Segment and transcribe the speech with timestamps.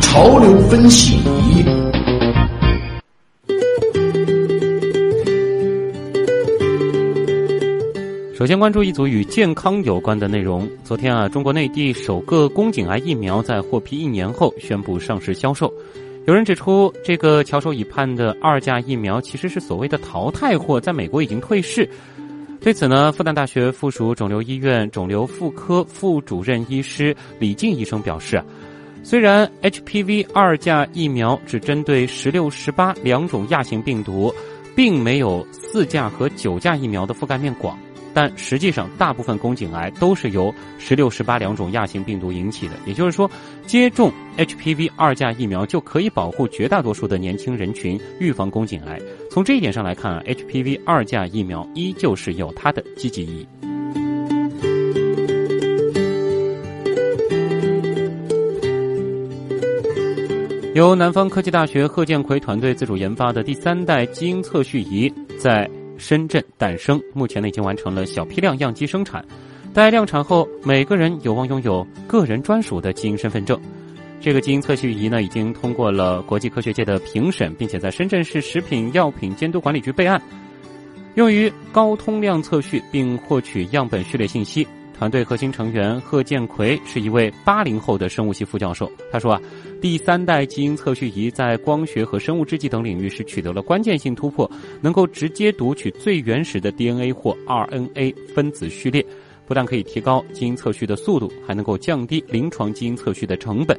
[0.00, 1.18] 潮流分析。
[8.34, 10.66] 首先关注一组与健康有关的内容。
[10.84, 15.72] 昨天啊，中国内地首个宫颈癌疫苗在获批一年后宣布上市销售。
[16.26, 21.88] 有人指出，这个翘首以盼的二价疫苗其实是所谓的淘汰货，在美国已经退市。
[22.60, 28.42] 对此呢，复旦大学附属肿瘤医院肿瘤妇科副主任医师李静医生表示，
[29.02, 34.34] 虽然 HPV 二价疫苗只针对十六、十八两种亚型病毒，
[34.76, 37.78] 并没有四价和九价疫苗的覆盖面广。
[38.20, 42.74] 但实际上，大部分宫颈癌都是由十六、十八两种亚型病毒引起的。
[42.84, 43.30] 也就是说，
[43.64, 49.00] 接种 HPV 二价疫苗就可以保护绝大多数的年轻人群，预防宫颈癌。
[49.30, 53.46] 从这一点上来看，HPV 二价疫苗依旧是有它的积极意义。
[60.74, 65.08] 由南方科技大学贺建奎团队自主研发的第三代基因测序仪，
[65.38, 65.70] 在。
[65.98, 69.24] 深圳诞生，目前呢已经完成了小批量样机生产，
[69.74, 73.60] 待量产后，每个人有望拥有个人专属的基因身份证。
[74.20, 80.20] 这个基因测序仪呢已经通过了国际科学界的评审，并且在深圳市食品药品监督管理局备案，
[81.14, 84.66] 用于高通量测序并获取样本序列信息。
[84.98, 88.90] 团队核心成员贺建奎是一位八零后的生物系副教授。
[89.12, 89.40] 他说啊，
[89.80, 99.04] 第三代基因测序仪在光学和生物制剂等领域是取得了关键性突破，能够直接读取最原始的 DNA 或 RNA 分子序列，
[99.46, 103.78] 不但可以提高基因测序的速度，还能够降低临床基因测序的成本。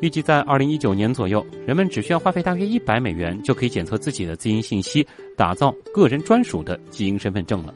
[0.00, 5.04] 预计在二零一九年左右，人们只需要花费大约一百美元，就可以检测自己的基因信息，
[5.36, 7.74] 打造个人专属的基因身份证了。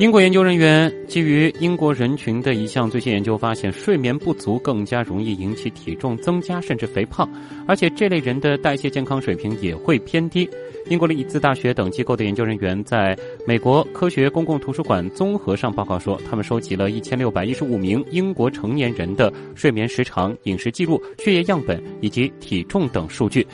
[0.00, 7.30] 英国研究人员基于英国人群的一项最新研究发现，睡眠不足更加容易引起体重增加甚至肥胖，
[7.66, 10.48] 而且这类人的代谢健康水平也会偏低。
[10.86, 13.14] 英国利兹大学等机构的研究人员在
[13.46, 23.46] 美国科学公共图书馆综合上报告说，他们收集了一千六百一十五名英国成年人的睡眠时长、饮食记录、血液样本以及体重等数据。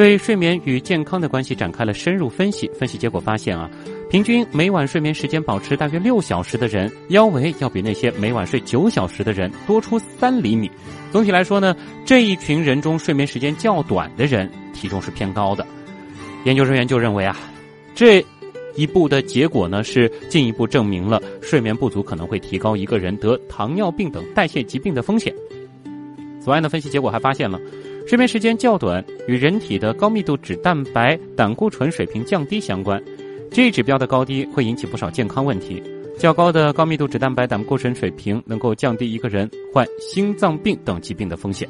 [0.00, 2.66] 对睡眠与健康的关系展开了深入分析。
[2.68, 3.70] 分析结果发现啊，
[4.08, 10.70] 平均每晚睡眠时间保持大约六小时的人，腰围要比那些每晚睡九小时的人多出三厘米。
[11.12, 15.66] 总体来说呢，这一群人中睡眠时间较短的人体重是偏高的。
[16.46, 17.36] 研究人员就认为啊，
[17.94, 18.24] 这
[18.76, 25.30] 一步的结果呢是进一步证明了睡眠不足可能会提高一个人得糖尿病等代谢疾病的风险。
[26.40, 27.60] 此外呢，分析结果还发现了。
[28.10, 33.00] 睡眠时间较短与人体的高密度脂蛋白胆固醇水平降低相关，
[33.52, 35.80] 这一指标的高低会引起不少健康问题。
[36.18, 41.68] 较高的高密度脂蛋白胆固醇水平能够降低一个人患心脏病等疾病的风险。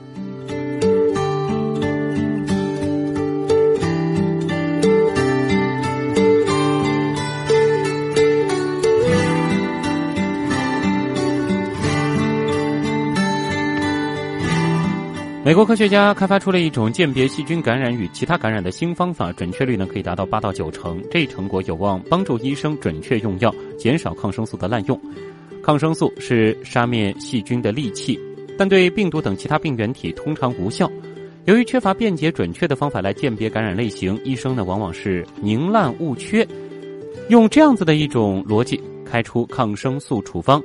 [15.51, 21.03] 美国科学家开发出了一种鉴别细菌感染与其他感染的新方法，准确率呢可以达到八到九成。
[21.11, 24.97] 这一成果有望帮助医生准确用药，减少抗生素的滥用。
[25.61, 28.17] 抗生素是杀灭细菌的利器，
[28.57, 30.89] 但对病毒等其他病原体通常无效。
[31.47, 36.47] 由于缺乏便捷准确的方法来鉴别感染类型，医生呢往往是宁滥勿缺，
[37.29, 40.63] 用这样子的一种逻辑开出抗生素处方。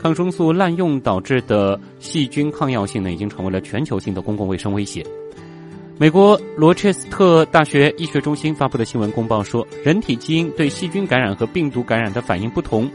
[0.00, 5.04] 抗生素滥用导致的细菌抗药性呢，已经成为了全球性的公共卫生威胁。
[5.98, 12.88] 美国罗切斯特大学医学中心发布的新闻公报说，人体基因对细菌感染和病毒感染的反应不同。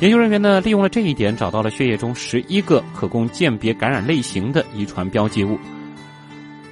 [0.00, 5.58] 研究人员呢，利用了这一点，找到了血液中十一个可供鉴别感染类型的遗传标记物。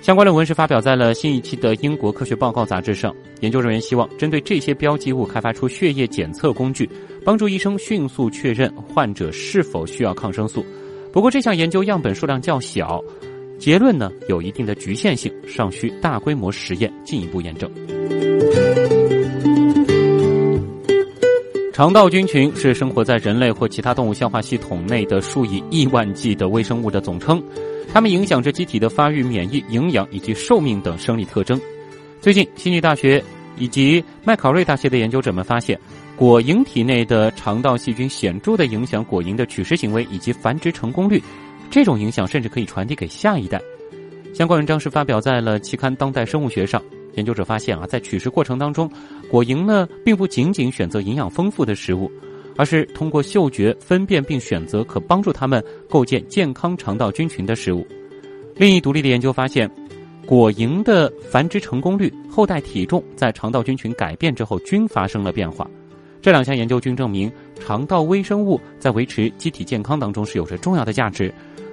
[0.02, 3.14] 相关论文是发表在了新一期的英国科学报告杂志上。
[3.38, 6.90] 研究人员希望针对这些标记物开发出血液检测工具，
[7.24, 10.66] 帮助医生迅速确认患者是否需要抗生素。
[11.12, 13.00] 不过，这项研究样本数量较小，
[13.60, 17.70] 结论呢有一定的局限性，尚需大规模实验进一步验证。
[21.72, 27.40] 肠道菌群是生活在人类或其他动物消化系统内的数以亿万计的微生物的总称。
[27.92, 31.60] 它们影响着机体的发育、免疫、营养以及寿命等生理特征。
[32.22, 33.22] 最近，悉尼大学
[33.58, 35.78] 以及麦考瑞大学的研究者们发现，
[36.16, 41.22] 果蝇体内的肠道细菌显著的影响果蝇的取食行为以及繁殖成功率，
[41.70, 43.60] 这种影响甚至可以传递给下一代。
[44.32, 46.82] 相关文章是发表在了期刊《当代生物学》上。
[47.16, 48.90] 研究者发现啊，在取食过程当中，
[49.30, 52.10] 果蝇呢并不仅仅选择营养丰富的食物，
[52.56, 57.86] 而是通过嗅觉分辨并选择可帮助他们构建健康肠道菌群的食物。
[58.54, 59.70] 另一独立的研究发现，
[60.26, 65.68] 果蝇的繁殖成功率、后代体重在肠道菌群改变之后均发生了变化。
[66.20, 71.32] 这两项研究均证明，肠道微生物在维持机体健康当中是有着重要的价值。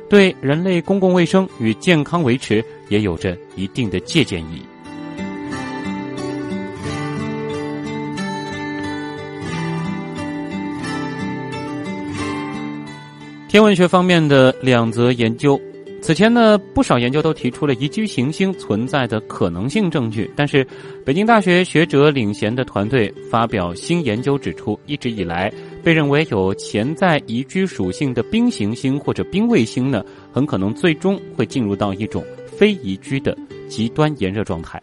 [0.09, 4.63] 对人类公共卫生与健康维持也有着一定的借鉴意义。
[13.49, 15.59] 天文学方面的两则研究，
[16.03, 20.63] 此前呢，不少研究都提出了宜居行星存在的可能性证据，但是
[21.03, 25.51] 北京大学学者领衔的团队发表新研究指出，一直以来。
[25.83, 33.35] 被认为有潜在宜居属性的冰行星或者冰卫星呢，很可能最终会进入到一种非宜居的
[33.67, 34.79] 极端炎热状态。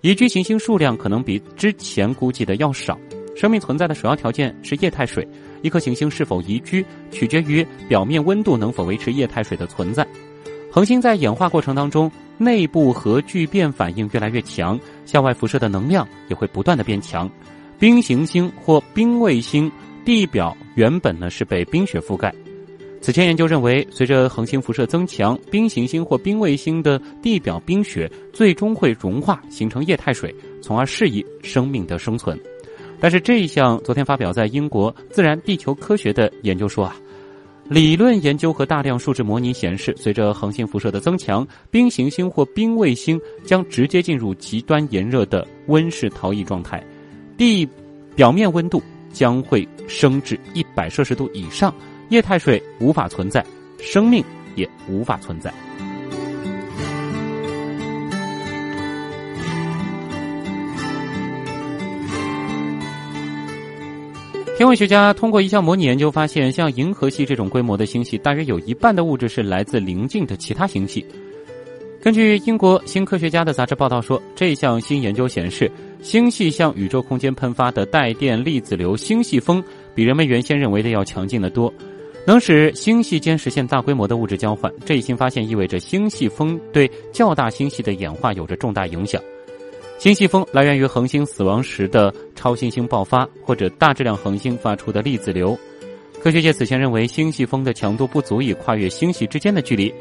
[0.00, 2.98] 宜居行星数量可能比之前估计的要少。
[3.36, 5.24] 生命存在的首要条件是液态水。
[5.62, 10.06] 一颗行星是否宜居，取决于表面温度能否维持液态水的存在。
[10.70, 17.30] 恒星在演化过程当中，内部核聚变反应越来越强，向外辐射的能量也会不断的变强。
[17.78, 19.70] 冰行星或冰卫星。
[20.02, 22.34] 地表原本呢是被冰雪覆盖，
[23.02, 32.36] 此前研究认为，随着恒星辐射增强，冰行星或冰卫星的地表冰雪最终会融化形成液态水，从而适宜生命的生存。
[33.00, 36.94] 但是这一项昨天发表在英国《自然地球科学》的研究说啊，
[37.64, 46.84] 理论研究和大量数值模拟显示，随着恒星辐射的增强，冰行星或冰卫星将直接进入极端炎热的温室逃逸状态，
[47.36, 47.66] 地
[48.14, 48.82] 表面温度。
[49.12, 51.74] 将会升至一百摄氏度以上，
[52.10, 53.44] 液态水无法存在，
[53.80, 54.24] 生命
[54.54, 55.52] 也无法存在。
[64.60, 71.02] 天文学家通过一项模拟研究发现，像银河系这种规模的星系，大约有一半的物质是来自邻近的其他星系。
[72.02, 75.72] 根据英国新科学家的杂志报道说，这项新研究显示，
[76.02, 79.64] 星系向宇宙空间喷发的带电粒子流星系风，
[79.94, 81.72] 比人们原先认为的要强劲得多，
[82.26, 84.70] 能使星系间实现大规模的物质交换。
[84.84, 89.22] 这一新发现意味着星系风对较大星系的演化有着重大影响。
[90.00, 95.54] 星系风来源于恒星死亡时的超新星爆发，或者大质量恒星发出的粒子流。
[96.22, 99.92] 科学界此前认为，星系风的强度不足以跨越星系之间的距离。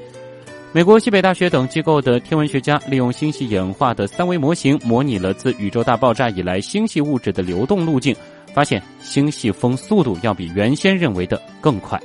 [0.71, 8.15] 美国西北大学等机构的天文学家利用星系演化的三维模型，模拟了自宇宙大爆炸以来星系物质的流动路径，
[8.53, 12.01] 发现星系风速度要比原先认为的更快。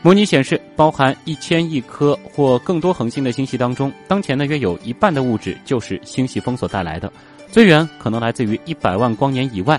[0.00, 7.12] 模拟显示，包含一千亿颗或更多恒星的星系当中，当前呢约有一半的物质就是星系风所带来的，
[7.50, 9.78] 最远可能来自于一百万光年以外。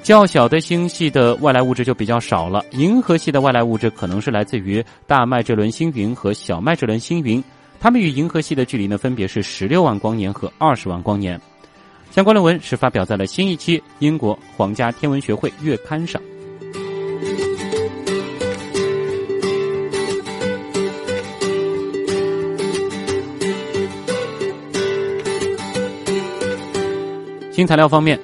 [0.00, 7.42] 较小的星系的外来物质就比较少了，银河系的外来物质可能是来自于大麦哲伦星云和小麦哲伦星云，
[7.80, 11.38] 它们与银河系的距离呢分别是十六万光年和二十万光年。
[12.12, 16.22] 相关论文是发表在了新一期英国皇家天文学会月刊上。
[27.58, 28.16] 新材料方面。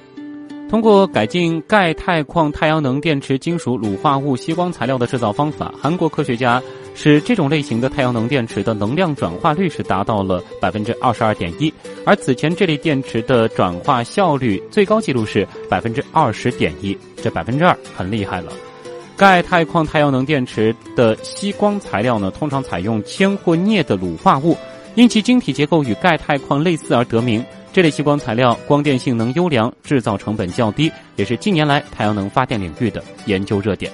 [0.71, 6.63] 通过改进钙钛矿太阳能电池金属卤化物吸光材料的制造方法，韩国科学家
[6.95, 11.75] 使这种类型的太阳能电池的能量转化率是达到了百分之二十二点一，
[12.07, 18.53] 而此前这类电池的转化效率最高记录是百分之二十点一，这百分之二很厉害了。
[19.17, 24.57] 钙钛矿太阳能电池的吸光材料呢，通常采用铅或镍的卤化物，
[24.95, 27.45] 因其晶体结构与钙钛矿类似而得名。
[27.73, 33.91] 这类吸光材料光电性能优良，制造成本较低，也是近年来太阳能发电领域的研究热点。